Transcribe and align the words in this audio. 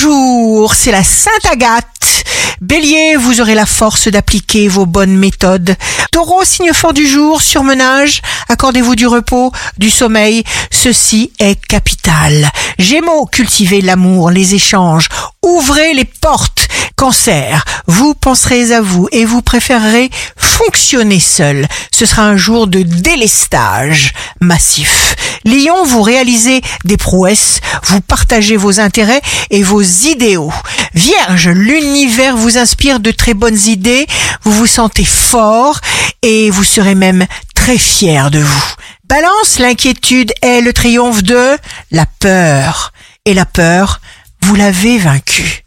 Bonjour, 0.00 0.74
c'est 0.74 0.92
la 0.92 1.02
Sainte 1.02 1.46
Agathe. 1.50 2.24
Bélier, 2.60 3.16
vous 3.16 3.40
aurez 3.40 3.56
la 3.56 3.66
force 3.66 4.06
d'appliquer 4.06 4.68
vos 4.68 4.86
bonnes 4.86 5.16
méthodes. 5.16 5.74
Taureau, 6.12 6.44
signe 6.44 6.72
fort 6.72 6.92
du 6.92 7.04
jour, 7.04 7.42
surmenage, 7.42 8.22
accordez-vous 8.48 8.94
du 8.94 9.08
repos, 9.08 9.50
du 9.76 9.90
sommeil, 9.90 10.44
ceci 10.70 11.32
est 11.40 11.60
capital. 11.66 12.48
Gémeaux, 12.78 13.26
cultivez 13.26 13.80
l'amour, 13.80 14.30
les 14.30 14.54
échanges, 14.54 15.08
ouvrez 15.42 15.94
les 15.94 16.04
portes. 16.04 16.57
Cancer, 16.98 17.64
vous 17.86 18.12
penserez 18.14 18.72
à 18.72 18.80
vous 18.80 19.06
et 19.12 19.24
vous 19.24 19.40
préférerez 19.40 20.10
fonctionner 20.36 21.20
seul. 21.20 21.68
Ce 21.92 22.04
sera 22.04 22.22
un 22.22 22.36
jour 22.36 22.66
de 22.66 22.82
délestage 22.82 24.12
massif. 24.40 25.14
Lion, 25.44 25.84
vous 25.84 26.02
réalisez 26.02 26.60
des 26.84 26.96
prouesses, 26.96 27.60
vous 27.84 28.00
partagez 28.00 28.56
vos 28.56 28.80
intérêts 28.80 29.22
et 29.50 29.62
vos 29.62 29.80
idéaux. 29.80 30.52
Vierge, 30.92 31.48
l'univers 31.50 32.36
vous 32.36 32.58
inspire 32.58 32.98
de 32.98 33.12
très 33.12 33.34
bonnes 33.34 33.60
idées, 33.66 34.08
vous 34.42 34.50
vous 34.50 34.66
sentez 34.66 35.04
fort 35.04 35.78
et 36.22 36.50
vous 36.50 36.64
serez 36.64 36.96
même 36.96 37.26
très 37.54 37.78
fier 37.78 38.32
de 38.32 38.40
vous. 38.40 38.74
Balance, 39.04 39.60
l'inquiétude 39.60 40.32
est 40.42 40.62
le 40.62 40.72
triomphe 40.72 41.22
de 41.22 41.58
la 41.92 42.06
peur. 42.18 42.92
Et 43.24 43.34
la 43.34 43.44
peur, 43.46 44.00
vous 44.40 44.56
l'avez 44.56 44.98
vaincue. 44.98 45.64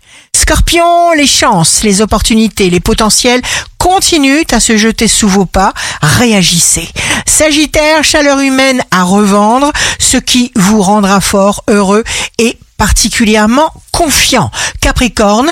Scorpion, 0.51 1.13
les 1.13 1.27
chances, 1.27 1.81
les 1.81 2.01
opportunités, 2.01 2.69
les 2.69 2.81
potentiels 2.81 3.41
continuent 3.77 4.43
à 4.51 4.59
se 4.59 4.75
jeter 4.75 5.07
sous 5.07 5.29
vos 5.29 5.45
pas. 5.45 5.73
Réagissez. 6.01 6.89
Sagittaire, 7.25 8.03
chaleur 8.03 8.37
humaine 8.39 8.83
à 8.91 9.03
revendre, 9.03 9.71
ce 9.97 10.17
qui 10.17 10.51
vous 10.57 10.81
rendra 10.81 11.21
fort, 11.21 11.63
heureux 11.69 12.03
et 12.37 12.57
particulièrement 12.75 13.71
confiant. 13.93 14.51
Capricorne, 14.81 15.49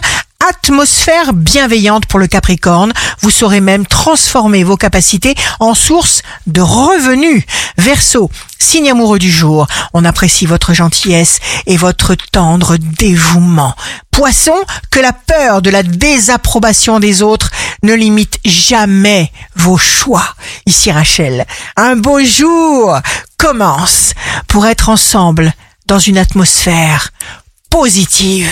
atmosphère 0.49 1.33
bienveillante 1.33 2.07
pour 2.07 2.17
le 2.17 2.25
Capricorne. 2.25 2.91
Vous 3.21 3.29
saurez 3.29 3.61
même 3.61 3.85
transformer 3.85 4.63
vos 4.63 4.77
capacités 4.77 5.35
en 5.59 5.75
source 5.75 6.23
de 6.47 6.61
revenus. 6.61 7.43
Verseau, 7.77 8.31
signe 8.57 8.89
amoureux 8.89 9.19
du 9.19 9.31
jour. 9.31 9.67
On 9.93 10.05
apprécie 10.05 10.47
votre 10.47 10.73
gentillesse 10.73 11.39
et 11.67 11.77
votre 11.77 12.15
tendre 12.15 12.77
dévouement. 12.77 13.75
Poisson, 14.09 14.55
que 14.89 14.99
la 14.99 15.13
peur 15.13 15.61
de 15.61 15.69
la 15.69 15.83
désapprobation 15.83 16.99
des 16.99 17.21
autres 17.21 17.51
ne 17.83 17.93
limite 17.93 18.39
jamais 18.43 19.31
vos 19.55 19.77
choix. 19.77 20.35
Ici 20.65 20.91
Rachel, 20.91 21.45
un 21.77 21.95
beau 21.95 22.23
jour 22.23 22.97
commence 23.37 24.13
pour 24.47 24.65
être 24.65 24.89
ensemble 24.89 25.53
dans 25.85 25.99
une 25.99 26.17
atmosphère 26.17 27.11
positive. 27.69 28.51